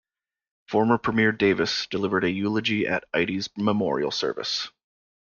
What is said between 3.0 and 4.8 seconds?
Ide's memorial service.